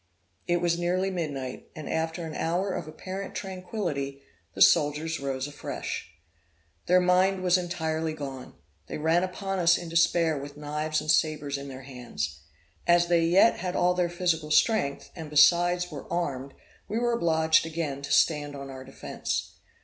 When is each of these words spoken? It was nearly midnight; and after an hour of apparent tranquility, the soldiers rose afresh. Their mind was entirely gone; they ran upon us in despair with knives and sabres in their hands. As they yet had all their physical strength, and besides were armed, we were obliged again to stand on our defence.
It 0.47 0.61
was 0.61 0.79
nearly 0.79 1.11
midnight; 1.11 1.69
and 1.75 1.87
after 1.87 2.25
an 2.25 2.33
hour 2.33 2.73
of 2.73 2.87
apparent 2.87 3.35
tranquility, 3.35 4.23
the 4.55 4.61
soldiers 4.63 5.19
rose 5.19 5.45
afresh. 5.45 6.09
Their 6.87 6.99
mind 6.99 7.43
was 7.43 7.55
entirely 7.55 8.13
gone; 8.13 8.55
they 8.87 8.97
ran 8.97 9.23
upon 9.23 9.59
us 9.59 9.77
in 9.77 9.89
despair 9.89 10.39
with 10.39 10.57
knives 10.57 11.01
and 11.01 11.11
sabres 11.11 11.55
in 11.59 11.67
their 11.67 11.83
hands. 11.83 12.39
As 12.87 13.09
they 13.09 13.21
yet 13.25 13.57
had 13.57 13.75
all 13.75 13.93
their 13.93 14.09
physical 14.09 14.49
strength, 14.49 15.11
and 15.15 15.29
besides 15.29 15.91
were 15.91 16.11
armed, 16.11 16.55
we 16.87 16.97
were 16.97 17.13
obliged 17.13 17.67
again 17.67 18.01
to 18.01 18.11
stand 18.11 18.55
on 18.55 18.71
our 18.71 18.83
defence. 18.83 19.51